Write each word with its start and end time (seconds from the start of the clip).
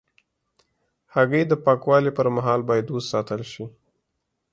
هګۍ 1.13 1.43
د 1.47 1.53
پاکوالي 1.65 2.11
پر 2.17 2.27
مهال 2.35 2.61
باید 2.69 2.87
وساتل 2.91 3.41
شي. 3.51 3.65